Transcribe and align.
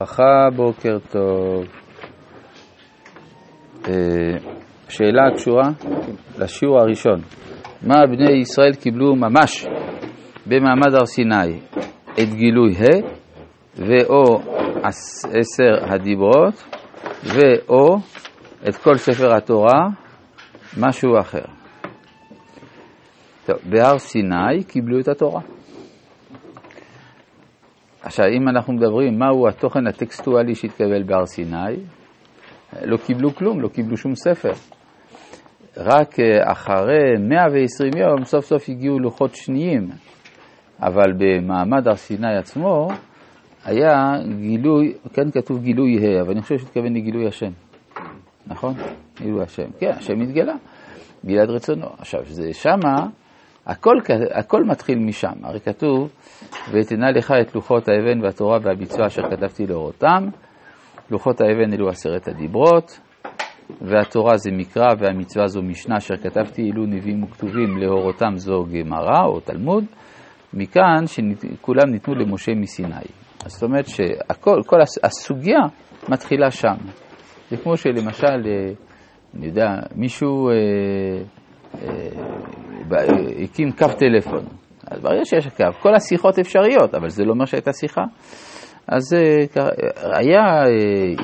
ברכה, 0.00 0.48
בוקר 0.56 0.98
טוב. 1.10 1.64
אה, 3.88 4.36
שאלה 4.88 5.22
קשורה 5.34 5.68
לשיעור 6.38 6.80
הראשון. 6.80 7.20
מה 7.82 7.94
בני 8.06 8.32
ישראל 8.32 8.74
קיבלו 8.74 9.14
ממש 9.14 9.66
במעמד 10.46 10.94
הר 10.94 11.06
סיני? 11.06 11.60
את 12.12 12.34
גילוי 12.34 12.74
ה' 12.74 13.00
ואו 13.76 14.38
עשר 15.22 15.94
הדיברות 15.94 16.64
ואו 17.24 17.96
את 18.68 18.76
כל 18.76 18.96
ספר 18.96 19.36
התורה, 19.36 19.86
משהו 20.80 21.20
אחר. 21.20 21.44
טוב, 23.46 23.56
בהר 23.64 23.98
סיני 23.98 24.64
קיבלו 24.68 25.00
את 25.00 25.08
התורה. 25.08 25.40
עכשיו, 28.06 28.26
אם 28.26 28.48
אנחנו 28.48 28.72
מדברים 28.72 29.18
מהו 29.18 29.48
התוכן 29.48 29.86
הטקסטואלי 29.86 30.54
שהתקבל 30.54 31.02
בהר 31.02 31.26
סיני, 31.26 31.76
לא 32.82 32.96
קיבלו 32.96 33.34
כלום, 33.34 33.60
לא 33.60 33.68
קיבלו 33.68 33.96
שום 33.96 34.14
ספר. 34.14 34.52
רק 35.76 36.20
אה, 36.20 36.52
אחרי 36.52 37.18
120 37.28 37.90
יום 37.96 38.24
סוף 38.24 38.44
סוף 38.44 38.68
הגיעו 38.68 38.98
לוחות 38.98 39.34
שניים, 39.34 39.88
אבל 40.82 41.12
במעמד 41.18 41.88
הר 41.88 41.96
סיני 41.96 42.36
עצמו 42.36 42.88
היה 43.64 44.12
גילוי, 44.40 44.94
כן 45.12 45.30
כתוב 45.30 45.62
גילוי 45.62 45.96
ה', 45.96 46.22
אבל 46.22 46.30
אני 46.30 46.42
חושב 46.42 46.58
שהתכוון 46.58 46.94
לגילוי 46.94 47.26
השם, 47.26 47.50
נכון? 48.46 48.74
גילוי 49.18 49.42
השם, 49.42 49.68
כן, 49.78 49.90
השם 49.90 50.20
התגלה, 50.20 50.54
גילת 51.24 51.48
רצונו. 51.48 51.86
עכשיו, 51.98 52.20
זה 52.24 52.52
שמה, 52.52 53.06
הכל, 53.66 53.94
הכל 54.34 54.64
מתחיל 54.64 54.98
משם, 54.98 55.44
הרי 55.44 55.60
כתוב, 55.60 56.08
ואתנה 56.72 57.10
לך 57.10 57.32
את 57.40 57.54
לוחות 57.54 57.88
האבן 57.88 58.24
והתורה 58.24 58.58
והביצוע 58.62 59.06
אשר 59.06 59.22
כתבתי 59.30 59.66
לאורותם. 59.66 60.28
לוחות 61.10 61.40
האבן 61.40 61.72
אלו 61.72 61.88
עשרת 61.88 62.28
הדיברות, 62.28 63.00
והתורה 63.80 64.36
זה 64.36 64.50
מקרא 64.52 64.94
והמצווה 64.98 65.46
זו 65.46 65.62
משנה 65.62 65.96
אשר 65.96 66.16
כתבתי 66.16 66.62
אילו 66.62 66.86
נביאים 66.86 67.22
וכתובים 67.22 67.78
להורותם 67.78 68.36
זו 68.36 68.64
גמרא 68.72 69.26
או 69.26 69.40
תלמוד, 69.40 69.84
מכאן 70.54 71.04
שכולם 71.06 71.90
ניתנו 71.90 72.14
למשה 72.14 72.52
מסיני. 72.54 73.06
זאת 73.46 73.62
אומרת 73.62 73.86
שהכל, 73.86 74.60
כל 74.66 74.78
הסוגיה 75.04 75.60
מתחילה 76.08 76.50
שם. 76.50 76.76
זה 77.50 77.56
כמו 77.56 77.76
שלמשל, 77.76 78.26
אה, 78.26 78.72
אני 79.34 79.46
יודע, 79.46 79.66
מישהו 79.94 80.48
אה, 80.48 80.54
הקים 83.44 83.72
קו 83.72 83.86
טלפון. 83.98 84.44
אז 84.90 85.00
ברגע 85.00 85.24
שיש 85.24 85.46
קו, 85.46 85.64
כל 85.82 85.94
השיחות 85.94 86.38
אפשריות, 86.38 86.94
אבל 86.94 87.08
זה 87.08 87.24
לא 87.24 87.32
אומר 87.32 87.44
שהייתה 87.44 87.72
שיחה. 87.72 88.02
אז 88.88 89.16
היה 90.12 90.64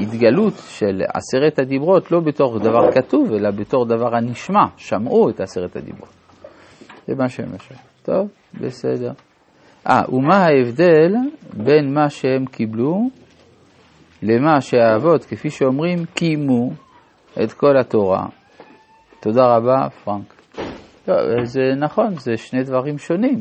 התגלות 0.01 0.55
של 0.69 1.03
עשרת 1.15 1.59
הדיברות 1.59 2.13
לא 2.13 2.21
בתור 2.21 2.59
דבר 2.59 2.93
כתוב, 2.93 3.33
אלא 3.33 3.51
בתור 3.51 3.87
דבר 3.87 4.17
הנשמע, 4.17 4.65
שמעו 4.77 5.31
את 5.31 5.41
עשרת 5.41 5.77
הדיברות. 5.77 6.13
זה 7.07 7.15
מה 7.15 7.29
שהם 7.29 7.55
משהו. 7.55 7.77
טוב, 8.03 8.29
בסדר. 8.61 9.13
אה, 9.89 10.03
ומה 10.09 10.37
ההבדל 10.37 11.13
בין 11.57 11.95
מה 11.95 12.11
שהם 12.11 12.47
קיבלו 12.47 13.09
למה 14.23 14.61
שהאבות, 14.61 15.25
כפי 15.25 15.51
שאומרים, 15.51 15.99
קיימו 16.15 16.71
את 17.43 17.53
כל 17.53 17.77
התורה. 17.77 18.27
תודה 19.21 19.57
רבה, 19.57 19.89
פרנק. 20.05 20.42
טוב, 21.05 21.17
זה 21.45 21.61
נכון, 21.79 22.15
זה 22.15 22.37
שני 22.37 22.63
דברים 22.63 22.99
שונים. 22.99 23.39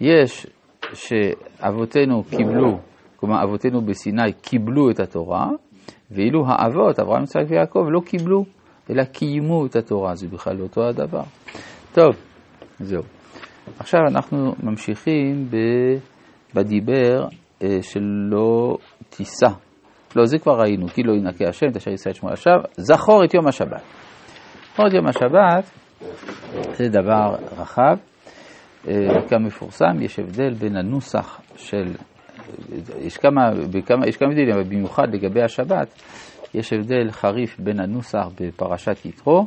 יש 0.00 0.46
שאבותינו 0.92 2.22
קיבלו, 2.24 2.78
כלומר 3.16 3.44
אבותינו 3.44 3.80
בסיני 3.80 4.32
קיבלו 4.32 4.90
את 4.90 5.00
התורה, 5.00 5.46
ואילו 6.10 6.44
האבות, 6.46 7.00
אברהם, 7.00 7.22
יצחק 7.22 7.42
ויעקב, 7.48 7.84
לא 7.90 8.00
קיבלו, 8.00 8.44
אלא 8.90 9.04
קיימו 9.04 9.66
את 9.66 9.76
התורה, 9.76 10.14
זה 10.14 10.28
בכלל 10.28 10.56
לא 10.56 10.62
אותו 10.62 10.88
הדבר. 10.88 11.22
טוב, 11.92 12.10
זהו. 12.80 13.02
עכשיו 13.78 14.00
אנחנו 14.08 14.54
ממשיכים 14.62 15.48
בדיבר 16.54 17.26
אה, 17.62 17.78
שלא 17.82 18.76
תישא. 19.08 19.48
לא, 20.16 20.24
זה 20.24 20.38
כבר 20.38 20.60
ראינו, 20.60 20.88
כי 20.88 21.02
לא 21.02 21.12
ינקה 21.12 21.48
השם, 21.48 21.66
יישא 21.90 22.10
את 22.10 22.14
שמו 22.14 22.30
לשווא, 22.30 22.56
זכור 22.76 23.24
את 23.24 23.34
יום 23.34 23.48
השבת. 23.48 23.82
זכור 24.72 24.86
את 24.86 24.92
יום 24.92 25.06
השבת 25.06 25.81
זה 26.74 26.88
דבר 26.88 27.36
רחב. 27.58 27.96
אה, 28.88 29.28
כמפורסם, 29.28 30.02
יש 30.02 30.18
הבדל 30.18 30.54
בין 30.54 30.76
הנוסח 30.76 31.40
של, 31.56 31.94
יש 32.98 33.16
כמה, 33.16 33.50
בכמה, 33.72 34.08
יש 34.08 34.16
כמה 34.16 34.28
הבדלים, 34.28 34.54
אבל 34.54 34.62
במיוחד 34.62 35.14
לגבי 35.14 35.42
השבת, 35.42 36.02
יש 36.54 36.72
הבדל 36.72 37.10
חריף 37.10 37.60
בין 37.60 37.80
הנוסח 37.80 38.28
בפרשת 38.40 39.04
יתרו 39.04 39.44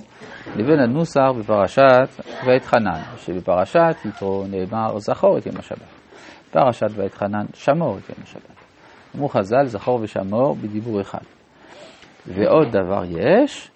לבין 0.56 0.80
הנוסח 0.80 1.22
בפרשת 1.40 2.22
ואתחנן, 2.48 3.02
שבפרשת 3.18 3.96
יתרו 4.06 4.44
נאמר 4.50 5.00
זכור 5.00 5.38
את 5.38 5.46
יום 5.46 5.56
השבת, 5.60 5.88
פרשת 6.52 6.90
ואתחנן 6.96 7.46
שמור 7.54 7.98
את 7.98 8.10
יום 8.10 8.18
השבת. 8.24 8.56
אמרו 9.16 9.30
חז"ל 9.30 9.66
זכור 9.66 10.00
ושמור 10.02 10.56
בדיבור 10.56 11.02
אחד. 11.02 11.24
ועוד 12.28 12.68
דבר 12.72 13.04
יש, 13.10 13.72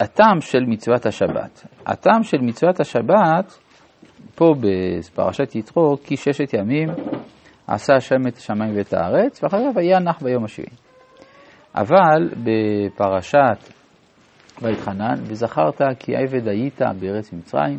הטעם 0.00 0.40
של 0.40 0.64
מצוות 0.66 1.06
השבת. 1.06 1.66
הטעם 1.86 2.22
של 2.22 2.38
מצוות 2.40 2.80
השבת 2.80 3.58
פה 4.34 4.54
בפרשת 4.60 5.54
יתרו, 5.54 5.96
כי 6.04 6.16
ששת 6.16 6.54
ימים 6.54 6.88
עשה 7.66 7.94
השם 7.94 8.28
את 8.28 8.36
השמיים 8.36 8.76
ואת 8.76 8.92
הארץ, 8.92 9.42
ואחר 9.42 9.58
כך 9.58 9.76
ויהיה 9.76 9.98
נח 9.98 10.22
ביום 10.22 10.44
השביעי. 10.44 10.76
אבל 11.74 12.28
בפרשת 12.30 13.72
ויתחנן, 14.62 15.14
וזכרת 15.22 15.80
כי 15.98 16.16
עבד 16.16 16.48
היית 16.48 16.80
בארץ 17.00 17.32
מצרים, 17.32 17.78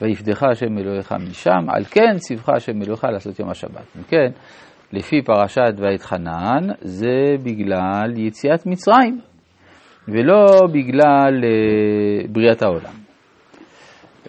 ויפדך 0.00 0.42
השם 0.42 0.78
אלוהיך 0.78 1.12
משם, 1.12 1.70
על 1.70 1.84
כן 1.84 2.16
ציווך 2.16 2.48
השם 2.48 2.82
אלוהיך 2.82 3.04
לעשות 3.04 3.38
יום 3.40 3.50
השבת. 3.50 3.86
כן, 4.08 4.30
לפי 4.92 5.22
פרשת 5.22 5.72
ויתחנן, 5.78 6.68
זה 6.80 7.36
בגלל 7.42 8.12
יציאת 8.16 8.66
מצרים, 8.66 9.20
ולא 10.08 10.46
בגלל 10.72 11.42
uh, 11.42 12.32
בריאת 12.32 12.62
העולם. 12.62 12.94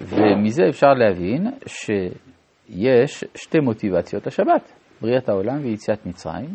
ומזה 0.01 0.63
אפשר 0.69 0.93
להבין 0.93 1.47
שיש 1.65 3.23
שתי 3.35 3.59
מוטיבציות 3.59 4.27
לשבת, 4.27 4.73
בריאת 5.01 5.29
העולם 5.29 5.57
ויציאת 5.63 6.05
מצרים, 6.05 6.49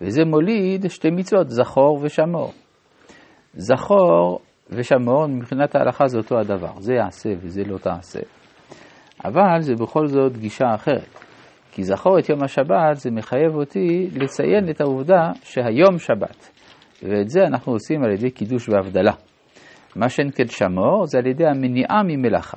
וזה 0.00 0.24
מוליד 0.24 0.90
שתי 0.90 1.10
מצוות, 1.10 1.48
זכור 1.48 1.98
ושמור. 2.02 2.52
זכור 3.54 4.40
ושמור, 4.70 5.26
מבחינת 5.26 5.74
ההלכה 5.74 6.06
זה 6.06 6.18
אותו 6.18 6.38
הדבר, 6.38 6.80
זה 6.80 6.94
יעשה 6.94 7.30
וזה 7.40 7.62
לא 7.66 7.78
תעשה. 7.78 8.20
אבל 9.24 9.60
זה 9.60 9.74
בכל 9.74 10.06
זאת 10.06 10.36
גישה 10.36 10.74
אחרת. 10.74 11.24
כי 11.72 11.82
זכור 11.82 12.18
את 12.18 12.28
יום 12.28 12.44
השבת 12.44 12.96
זה 12.96 13.10
מחייב 13.10 13.54
אותי 13.54 14.10
לציין 14.16 14.70
את 14.70 14.80
העובדה 14.80 15.30
שהיום 15.42 15.98
שבת. 15.98 16.59
ואת 17.02 17.28
זה 17.28 17.40
אנחנו 17.46 17.72
עושים 17.72 18.02
על 18.02 18.10
ידי 18.10 18.30
קידוש 18.30 18.68
והבדלה. 18.68 19.12
מה 19.96 20.08
שאין 20.08 20.30
כן 20.34 20.48
שמור 20.48 21.06
זה 21.06 21.18
על 21.18 21.26
ידי 21.26 21.46
המניעה 21.46 22.02
ממלאכה. 22.06 22.56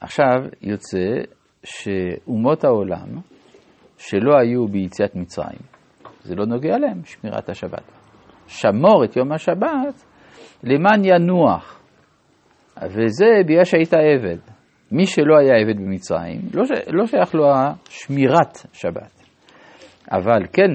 עכשיו 0.00 0.36
יוצא 0.62 1.08
שאומות 1.64 2.64
העולם 2.64 3.08
שלא 3.98 4.38
היו 4.38 4.66
ביציאת 4.66 5.16
מצרים, 5.16 5.58
זה 6.22 6.34
לא 6.34 6.46
נוגע 6.46 6.78
להם, 6.78 7.04
שמירת 7.04 7.48
השבת. 7.48 7.92
שמור 8.46 9.04
את 9.04 9.16
יום 9.16 9.32
השבת 9.32 10.04
למען 10.62 11.04
ינוח, 11.04 11.80
וזה 12.82 13.26
בגלל 13.46 13.64
שהיית 13.64 13.94
עבד. 13.94 14.38
מי 14.92 15.06
שלא 15.06 15.38
היה 15.38 15.54
עבד 15.56 15.76
במצרים, 15.76 16.40
לא, 16.54 16.62
לא 16.92 17.06
שייך 17.06 17.34
לו 17.34 17.44
שמירת 17.88 18.58
שבת, 18.72 19.25
אבל 20.12 20.46
כן 20.52 20.74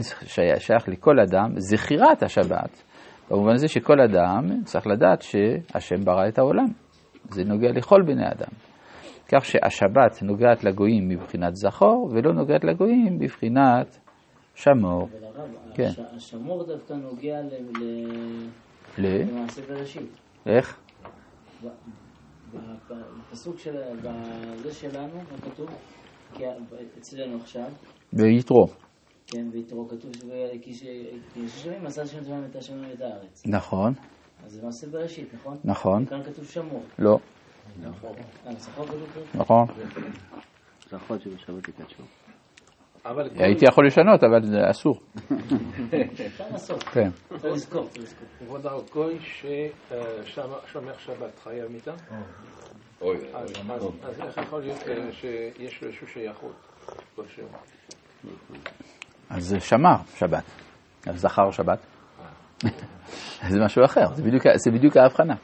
שייך 0.60 0.90
לכל 0.90 1.20
אדם 1.20 1.60
זכירת 1.60 2.24
השבת, 2.24 2.84
במובן 3.30 3.54
הזה 3.54 3.68
שכל 3.68 4.02
אדם 4.02 4.64
צריך 4.64 4.88
לדעת 4.88 5.22
שהשם 5.22 6.06
ברא 6.06 6.28
את 6.28 6.40
העולם. 6.40 6.66
זה 7.30 7.44
נוגע 7.44 7.72
לכל 7.72 8.02
בני 8.06 8.28
אדם. 8.28 8.52
כך 9.32 9.46
שהשבת 9.46 10.24
נוגעת 10.24 10.64
לגויים 10.64 11.08
מבחינת 11.08 11.56
זכור, 11.56 12.10
ולא 12.12 12.34
נוגעת 12.34 12.64
לגויים 12.64 13.18
מבחינת 13.20 14.00
שמור. 14.56 15.04
אבל 15.04 15.26
הרב, 15.26 15.50
כן. 15.74 15.90
השמור 16.16 16.64
דווקא 16.64 16.94
נוגע 16.94 17.36
למעשה 18.98 19.62
בראשית. 19.62 20.20
איך? 20.46 20.80
בפסוק 23.30 23.60
של, 23.60 23.76
בזה 24.04 24.74
שלנו, 24.74 25.18
מה 25.18 25.38
כתוב? 25.52 25.70
אצלנו 26.98 27.38
עכשיו. 27.38 27.68
ביתרו. 28.14 28.66
כן, 29.32 29.52
ביתרו 29.52 29.88
כתוב 29.90 30.12
כי 30.62 30.74
ששמים 31.48 31.86
עשה 31.86 32.06
שם 32.06 32.24
את 32.52 32.56
השמיים 32.56 32.90
ואת 32.90 33.02
הארץ. 33.02 33.44
נכון. 33.46 33.94
אז 34.46 34.52
זה 34.52 34.62
מעשה 34.66 34.88
בראשית, 34.88 35.34
נכון? 35.34 35.58
נכון. 35.64 36.04
וכאן 36.04 36.24
כתוב 36.24 36.46
שמור. 36.46 36.84
לא. 37.00 37.20
נכון. 37.82 38.12
נכון. 39.36 39.68
יקדשו. 41.68 42.04
אבל 43.06 43.30
כל- 43.30 43.44
הייתי 43.44 43.66
יכול 43.66 43.88
לשנות, 43.88 44.24
אבל 44.24 44.46
זה 44.46 44.58
אסור. 44.70 45.00
כן. 46.94 47.10
צריך 47.42 47.46
לזכור, 47.54 47.88
צריך 47.90 48.04
לזכור. 48.04 48.28
כבוד 48.40 48.66
הרב, 48.66 48.90
ששומר 49.24 50.98
שבת 50.98 51.40
חייב 51.44 51.72
מיתה? 51.72 51.94
אז 54.04 54.20
איך 54.22 54.38
יכול 54.38 54.62
להיות 54.62 54.88
אה, 54.88 55.14
שיש 55.14 55.82
לו 55.82 55.88
איזושהי 55.88 56.08
שייכות? 56.08 56.56
אז 59.32 59.44
זה 59.44 59.60
שמר 59.60 59.96
שבת, 60.16 60.44
אז 61.08 61.22
זכר 61.22 61.52
שבת. 61.52 61.80
זה 63.52 63.60
משהו 63.66 63.86
אחר, 63.86 64.14
זה 64.14 64.24
בדיוק, 64.24 64.44
זה 64.56 64.72
בדיוק 64.72 64.98
ההבחנה. 64.98 65.36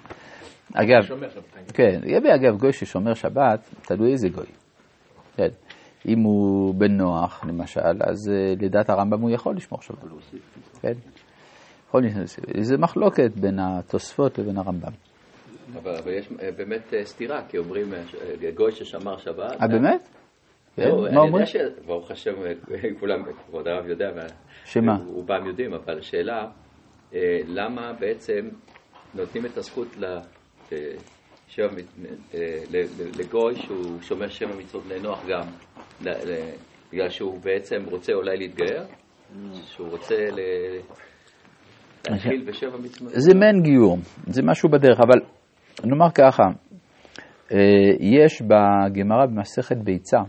אגב. 0.74 1.20
כן, 1.74 2.00
לגבי 2.04 2.30
אגב 2.36 2.58
גוי 2.58 2.74
ששומר 2.74 3.14
שבת, 3.14 3.70
תלוי 3.82 4.12
איזה 4.12 4.30
גוי. 4.30 4.46
כן. 5.36 5.50
אם 6.08 6.20
הוא 6.20 6.76
בן 6.76 6.92
נוח, 6.92 7.46
למשל, 7.46 7.80
אז 7.82 8.30
אה, 8.30 8.54
לדעת 8.60 8.90
הרמב"ם 8.90 9.22
הוא 9.22 9.32
יכול 9.32 9.56
לשמור 9.56 9.82
שבת. 9.82 9.98
כן. 10.82 10.94
יכול. 11.88 12.04
זה 12.62 12.78
מחלוקת 12.78 13.32
בין 13.36 13.60
התוספות 13.60 14.38
לבין 14.38 14.58
הרמב"ם. 14.58 14.92
אבל 15.76 16.14
יש 16.14 16.30
אה, 16.42 16.52
באמת 16.52 16.94
אה, 16.94 17.06
סתירה, 17.06 17.42
כי 17.50 17.58
אומרים 17.58 17.88
גוי 18.56 18.72
ששמר 18.72 19.18
שבת. 19.18 19.62
אה, 19.62 19.68
באמת? 19.68 20.17
כן, 20.78 20.90
לא, 20.90 21.08
מה 21.14 21.22
אומרים? 21.22 21.46
שברוך 21.46 22.12
השם, 22.12 22.32
כולם, 23.00 23.24
כבוד 23.48 23.68
הרב 23.68 23.88
יודע, 23.88 24.12
שמה? 24.66 24.98
רובם 25.08 25.46
יודעים, 25.48 25.74
אבל 25.74 25.98
השאלה, 26.00 26.46
אה, 27.14 27.40
למה 27.48 27.94
בעצם 28.00 28.50
נותנים 29.16 29.46
את 29.46 29.58
הזכות 29.58 29.88
אה, 30.04 30.18
אה, 30.72 32.60
לגוי 33.20 33.56
שהוא 33.56 34.02
שומר 34.02 34.28
שבע 34.28 34.56
מצוות 34.58 34.84
בני 34.84 35.00
נוח 35.00 35.26
גם, 35.28 35.44
בגלל 36.92 37.10
שהוא 37.10 37.40
בעצם 37.44 37.76
רוצה 37.86 38.14
אולי 38.14 38.38
להתגייר? 38.38 38.84
שהוא 39.66 39.90
רוצה 39.90 40.16
להתחיל 42.10 42.46
בשבע 42.48 42.78
מצוות? 42.78 43.12
זה 43.14 43.34
מעין 43.36 43.62
גיור, 43.64 43.98
זה 44.28 44.42
משהו 44.44 44.70
בדרך, 44.70 45.00
אבל 45.00 45.20
נאמר 45.84 46.12
ככה, 46.12 46.44
יש 48.00 48.42
בגמרא 48.42 49.26
במסכת 49.26 49.78
ביצה 49.78 50.20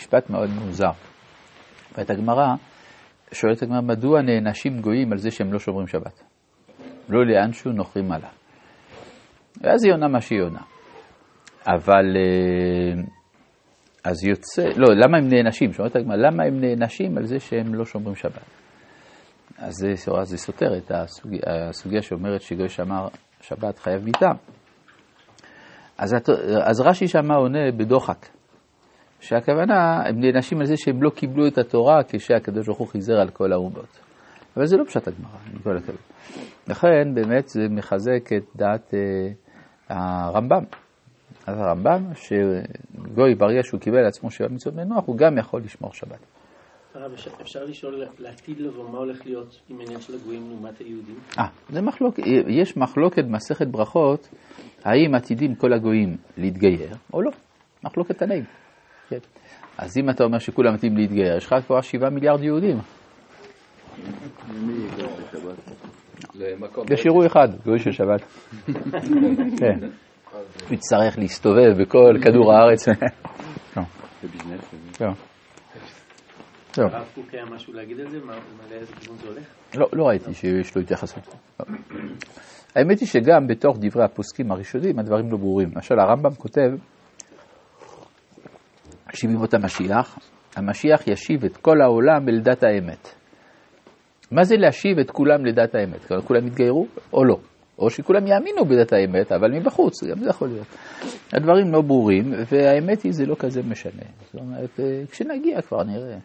משפט 0.00 0.30
מאוד 0.30 0.50
מוזר. 0.50 0.90
ואת 1.98 2.10
הגמרא, 2.10 2.46
שואלת 3.32 3.62
הגמרא, 3.62 3.80
מדוע 3.80 4.22
נענשים 4.22 4.80
גויים 4.80 5.12
על 5.12 5.18
זה 5.18 5.30
שהם 5.30 5.52
לא 5.52 5.58
שומרים 5.58 5.86
שבת? 5.86 6.22
לא 7.08 7.26
לאנשהו 7.26 7.72
נוחרים 7.72 8.12
עליו. 8.12 8.28
ואז 9.60 9.84
היא 9.84 9.92
עונה 9.92 10.08
מה 10.08 10.20
שהיא 10.20 10.40
עונה. 10.40 10.60
אבל, 11.66 12.16
אה, 12.16 13.02
אז 14.04 14.24
יוצא, 14.24 14.62
לא, 14.62 14.86
למה 15.04 15.18
הם 15.18 15.28
נענשים? 15.28 15.72
שואלת 15.72 15.96
הגמרא, 15.96 16.16
למה 16.16 16.44
הם 16.44 16.60
נענשים 16.60 17.18
על 17.18 17.26
זה 17.26 17.40
שהם 17.40 17.74
לא 17.74 17.84
שומרים 17.84 18.14
שבת? 18.14 18.44
אז 19.58 19.74
זה, 19.74 19.92
זה 20.22 20.38
סותר 20.38 20.78
את 20.78 20.90
הסוגיה, 20.94 21.40
הסוגיה 21.68 22.02
שאומרת 22.02 22.42
שגוי 22.42 22.68
שמר 22.68 23.08
שבת 23.40 23.78
חייב 23.78 24.04
מיתה. 24.04 24.30
אז, 25.98 26.14
אז 26.62 26.80
רש"י 26.80 27.08
שמה 27.08 27.34
עונה 27.34 27.72
בדוחק, 27.76 28.26
שהכוונה, 29.20 30.02
הם 30.06 30.20
נענשים 30.20 30.60
על 30.60 30.66
זה 30.66 30.74
שהם 30.76 31.02
לא 31.02 31.10
קיבלו 31.10 31.46
את 31.46 31.58
התורה 31.58 32.00
כשהקדוש 32.08 32.66
ברוך 32.66 32.78
הוא 32.78 32.88
חיזר 32.88 33.14
על 33.20 33.28
כל 33.30 33.52
האומות. 33.52 33.98
אבל 34.56 34.66
זה 34.66 34.76
לא 34.76 34.84
פשט 34.84 35.08
הגמרא, 35.08 35.30
עם 35.52 35.58
כל 35.58 35.76
הכבוד. 35.76 35.96
לכן 36.68 37.14
באמת 37.14 37.48
זה 37.48 37.60
מחזק 37.70 38.32
את 38.36 38.44
דעת 38.56 38.94
אה, 38.94 39.28
הרמב"ם. 39.88 40.64
אז 41.46 41.58
הרמב"ם, 41.58 42.14
שגוי 42.14 43.34
ברגע 43.34 43.60
שהוא 43.62 43.80
קיבל 43.80 44.00
לעצמו 44.00 44.30
שבע 44.30 44.48
מצוות 44.48 44.74
בני 44.74 44.84
נוח, 44.84 45.04
הוא 45.06 45.16
גם 45.16 45.38
יכול 45.38 45.60
לשמור 45.62 45.92
שבת. 45.94 46.18
הרב, 46.94 47.12
אפשר- 47.12 47.30
אפשר 47.42 47.64
לשאול, 47.64 48.04
לעתיד 48.18 48.60
לבוא, 48.60 48.90
מה 48.90 48.98
הולך 48.98 49.26
להיות 49.26 49.60
עם 49.68 49.80
העניין 49.80 50.00
של 50.00 50.14
הגויים 50.14 50.42
לעומת 50.50 50.78
היהודים? 50.78 51.16
אה, 51.38 51.44
זה 51.68 51.82
מחלוקת, 51.82 52.22
יש 52.48 52.76
מחלוקת 52.76 53.24
במסכת 53.24 53.66
ברכות, 53.66 54.28
האם 54.84 55.14
עתידים 55.14 55.54
כל 55.54 55.72
הגויים 55.72 56.16
להתגייר 56.36 56.94
או 57.14 57.22
לא. 57.22 57.30
מחלוקת 57.84 58.18
תנאים. 58.18 58.44
כן. 59.10 59.18
אז 59.78 59.98
אם 59.98 60.10
אתה 60.10 60.24
אומר 60.24 60.38
שכולם 60.38 60.74
מתאים 60.74 60.96
להתגייר, 60.96 61.36
יש 61.36 61.46
לך 61.46 61.54
כבר 61.66 61.80
שבעה 61.80 62.10
מיליארד 62.10 62.42
יהודים. 62.42 62.76
יש 66.90 67.06
אירוע 67.06 67.26
אחד, 67.26 67.48
גוי 67.64 67.78
של 67.78 67.92
שבת. 67.92 68.22
כן. 69.60 69.86
הוא 70.68 70.74
יצטרך 70.74 71.18
להסתובב 71.18 71.82
בכל 71.82 72.14
כדור 72.22 72.52
הארץ. 72.52 72.88
לא. 73.76 73.82
לא. 75.00 75.08
לא. 76.78 76.84
הרב 76.84 77.08
קוק 77.14 77.34
היה 77.34 77.44
משהו 77.44 77.72
להגיד 77.72 78.00
על 78.00 78.10
זה? 78.10 78.18
לאיזה 78.70 78.92
כיוון 79.00 79.18
זה 79.18 79.28
הולך? 79.28 79.44
לא, 79.78 79.86
לא 79.92 80.04
ראיתי 80.04 80.34
שיש 80.34 80.76
לו 80.76 80.82
התייחסות. 80.82 81.34
האמת 82.76 83.00
היא 83.00 83.08
שגם 83.08 83.46
בתוך 83.46 83.76
דברי 83.80 84.04
הפוסקים 84.04 84.52
הראשונים 84.52 84.98
הדברים 84.98 85.30
לא 85.30 85.36
ברורים. 85.36 85.68
למשל 85.74 85.94
הרמב"ם 85.98 86.30
כותב 86.30 86.70
שבימות 89.14 89.54
המשיח, 89.54 90.18
המשיח 90.56 91.08
ישיב 91.08 91.44
את 91.44 91.56
כל 91.56 91.80
העולם 91.80 92.28
אל 92.28 92.40
דת 92.40 92.62
האמת. 92.62 93.14
מה 94.30 94.44
זה 94.44 94.56
להשיב 94.56 94.98
את 94.98 95.10
כולם 95.10 95.46
לדת 95.46 95.74
האמת? 95.74 96.04
כלומר, 96.04 96.22
כולם 96.22 96.46
יתגיירו 96.46 96.86
או 97.12 97.24
לא? 97.24 97.36
או 97.80 97.90
שכולם 97.90 98.26
יאמינו 98.26 98.64
בדת 98.64 98.92
האמת, 98.92 99.32
אבל 99.32 99.52
מבחוץ, 99.52 100.04
גם 100.04 100.18
זה 100.18 100.28
יכול 100.28 100.48
להיות. 100.48 100.66
הדברים 101.32 101.72
לא 101.72 101.82
ברורים, 101.82 102.32
והאמת 102.50 103.02
היא 103.02 103.12
זה 103.12 103.26
לא 103.26 103.34
כזה 103.38 103.62
משנה. 103.62 104.02
זאת 104.20 104.34
אומרת, 104.34 104.80
אה, 104.80 105.02
כשנגיע 105.10 105.62
כבר 105.62 105.84
נראה. 105.84 106.18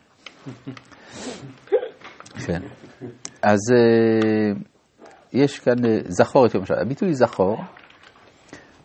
כן. 2.46 2.62
אז 3.42 3.60
אה, 3.76 4.52
יש 5.34 5.60
כאן 5.60 5.86
אה, 5.86 6.00
זכור 6.08 6.46
את 6.46 6.54
יום 6.54 6.64
השבת. 6.64 6.78
הביטוי 6.82 7.14
זכור, 7.14 7.58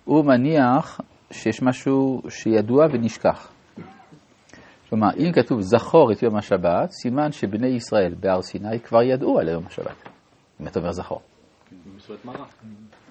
הוא 0.04 0.24
מניח 0.24 1.00
שיש 1.30 1.62
משהו 1.62 2.22
שידוע 2.28 2.86
ונשכח. 2.92 3.52
כלומר, 4.90 5.08
אם 5.16 5.32
כתוב 5.32 5.60
זכור 5.60 6.12
את 6.12 6.22
יום 6.22 6.36
השבת, 6.36 6.90
סימן 6.90 7.32
שבני 7.32 7.68
ישראל 7.68 8.14
בהר 8.20 8.42
סיני 8.42 8.80
כבר 8.80 9.02
ידעו 9.02 9.38
על 9.38 9.48
יום 9.48 9.66
השבת. 9.66 10.08
אם 10.60 10.66
אתה 10.66 10.78
אומר 10.78 10.92
זכור. 10.92 11.20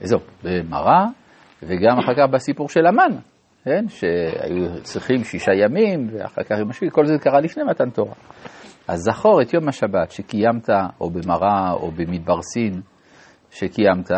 זהו, 0.01 0.19
במראה, 0.43 1.05
וגם 1.63 1.99
אחר 1.99 2.13
כך 2.13 2.33
בסיפור 2.33 2.69
של 2.69 2.85
המן, 2.85 3.17
כן? 3.63 3.85
שהיו 3.87 4.81
צריכים 4.83 5.23
שישה 5.23 5.51
ימים, 5.53 6.07
ואחר 6.11 6.43
כך 6.43 6.55
עם 6.61 6.69
השביעי, 6.69 6.91
כל 6.91 7.05
זה 7.05 7.13
קרה 7.19 7.39
לפני 7.39 7.63
מתן 7.63 7.89
תורה. 7.89 8.13
אז 8.87 8.99
זכור 8.99 9.41
את 9.41 9.53
יום 9.53 9.67
השבת 9.67 10.11
שקיימת, 10.11 10.69
או 11.01 11.09
במראה, 11.09 11.71
או 11.73 11.91
במדבר 11.91 12.41
סין, 12.41 12.81
שקיימת, 13.51 14.12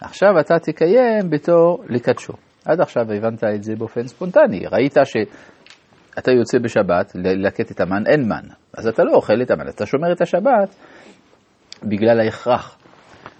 עכשיו 0.00 0.40
אתה 0.40 0.58
תקיים 0.58 1.30
בתור 1.30 1.84
לקדשו. 1.88 2.32
עד 2.64 2.80
עכשיו 2.80 3.12
הבנת 3.12 3.44
את 3.44 3.62
זה 3.62 3.76
באופן 3.76 4.06
ספונטני, 4.06 4.66
ראית 4.72 4.96
שאתה 6.14 6.32
יוצא 6.32 6.58
בשבת 6.58 7.12
ללקט 7.14 7.70
את 7.70 7.80
המן, 7.80 8.06
אין 8.06 8.28
מן, 8.28 8.48
אז 8.78 8.86
אתה 8.86 9.04
לא 9.04 9.12
אוכל 9.12 9.42
את 9.42 9.50
המן, 9.50 9.68
אתה 9.68 9.86
שומר 9.86 10.12
את 10.12 10.20
השבת 10.20 10.74
בגלל 11.82 12.20
ההכרח, 12.20 12.78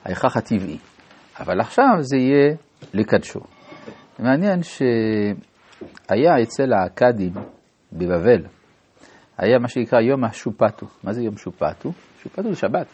ההכרח 0.05 0.37
הטבעי. 0.37 0.79
אבל 1.41 1.61
עכשיו 1.61 1.97
זה 2.01 2.17
יהיה 2.17 2.55
לקדשו. 2.95 3.41
מעניין 4.19 4.63
שהיה 4.63 6.33
אצל 6.43 6.73
האכדים 6.73 7.33
בבבל, 7.93 8.45
היה 9.39 9.59
מה 9.59 9.69
שנקרא 9.69 10.01
יום 10.01 10.25
השופטו. 10.25 10.87
מה 11.05 11.13
זה 11.13 11.23
יום 11.23 11.37
שופטו? 11.37 11.93
שופטו 12.23 12.43
זה 12.43 12.57
שבת. 12.57 12.87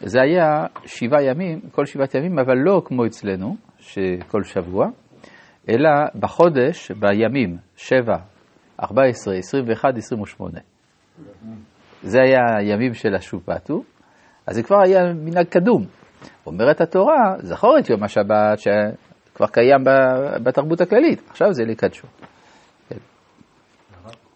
זה 0.00 0.22
היה 0.22 0.66
שבעה 0.86 1.22
ימים, 1.22 1.60
כל 1.72 1.86
שבעת 1.86 2.14
ימים, 2.14 2.38
אבל 2.38 2.54
לא 2.64 2.82
כמו 2.84 3.06
אצלנו, 3.06 3.56
שכל 3.78 4.42
שבוע, 4.42 4.86
אלא 5.68 5.90
בחודש, 6.20 6.90
בימים, 6.90 7.56
שבע, 7.76 8.16
ארבע 8.82 9.02
עשרה, 9.04 9.34
עשרים 9.34 9.64
ואחד, 9.68 9.98
עשרים 9.98 10.22
ושמונה. 10.22 10.60
זה 12.02 12.18
היה 12.22 12.56
הימים 12.58 12.94
של 12.94 13.14
השופטו, 13.14 13.82
אז 14.46 14.54
זה 14.54 14.62
כבר 14.62 14.76
היה 14.84 15.12
מנהג 15.12 15.46
קדום. 15.46 15.84
אומרת 16.46 16.80
התורה, 16.80 17.34
זכור 17.38 17.78
את 17.78 17.90
יום 17.90 18.02
השבת 18.02 18.58
שכבר 18.58 19.46
קיים 19.46 19.84
בתרבות 20.42 20.80
הכללית, 20.80 21.22
עכשיו 21.30 21.52
זה 21.52 21.64
לקדשו. 21.64 22.06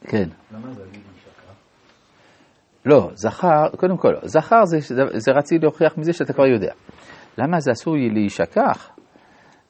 כן. 0.01 0.29
לא, 2.87 3.11
זכר, 3.15 3.69
קודם 3.77 3.97
כל, 3.97 4.15
זכר 4.23 4.65
זה, 4.65 4.79
זה 5.15 5.33
רציתי 5.33 5.63
להוכיח 5.63 5.99
מזה 5.99 6.13
שאתה 6.13 6.33
כבר 6.33 6.47
יודע. 6.47 6.73
למה 7.39 7.61
זה 7.61 7.73
אסור 7.73 7.95
להישכח? 8.13 8.91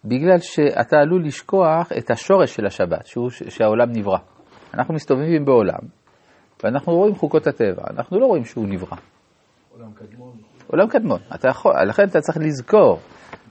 בגלל 0.04 0.38
שאתה 0.38 0.96
עלול 0.96 1.26
לשכוח 1.26 1.92
את 1.98 2.10
השורש 2.10 2.54
של 2.54 2.66
השבת, 2.66 3.06
שהוא, 3.06 3.30
שהעולם 3.30 3.92
נברא. 3.92 4.18
אנחנו 4.74 4.94
מסתובבים 4.94 5.44
בעולם, 5.44 5.78
ואנחנו 6.64 6.92
רואים 6.92 7.14
חוקות 7.14 7.46
הטבע, 7.46 7.82
אנחנו 7.90 8.20
לא 8.20 8.26
רואים 8.26 8.44
שהוא 8.44 8.66
נברא. 8.68 8.96
עולם 9.78 9.92
קדמון. 9.92 10.32
עולם 10.66 10.88
קדמון, 10.88 11.18
אתה 11.34 11.48
יכול, 11.48 11.72
לכן 11.88 12.02
אתה 12.08 12.20
צריך 12.20 12.38
לזכור, 12.38 12.98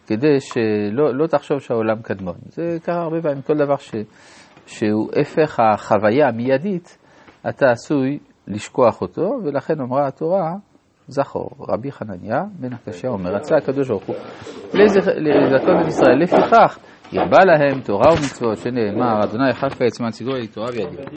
כדי 0.07 0.39
שלא 0.39 1.13
לא 1.15 1.27
תחשוב 1.27 1.59
שהעולם 1.59 2.01
קדמון. 2.01 2.35
זה 2.45 2.77
קרה 2.83 3.01
הרבה 3.03 3.21
פעמים, 3.21 3.41
כל 3.41 3.57
דבר 3.57 3.77
ש, 3.77 3.91
שהוא 4.65 5.09
הפך 5.21 5.59
החוויה 5.59 6.27
המיידית, 6.27 6.97
אתה 7.49 7.65
עשוי 7.71 8.19
לשכוח 8.47 9.01
אותו, 9.01 9.31
ולכן 9.43 9.73
אמרה 9.81 10.07
התורה, 10.07 10.53
זכור, 11.07 11.49
רבי 11.59 11.91
חנניה 11.91 12.43
בן 12.59 12.73
הקשה 12.73 13.07
אומר, 13.07 13.35
רצה 13.35 13.55
הקדוש 13.55 13.87
ברוך 13.87 14.03
הוא 14.05 14.15
לזכ- 14.73 15.19
לזכות 15.19 15.75
את 15.81 15.87
ישראל, 15.87 16.23
לפיכך 16.23 16.79
ירבה 17.11 17.45
להם 17.45 17.81
תורה 17.81 18.13
ומצוות, 18.13 18.57
שנאמר, 18.57 19.23
אדוני 19.23 19.49
סידור 20.11 20.35
לי 20.35 20.47
תורה 20.47 20.71
בידי. 20.71 21.03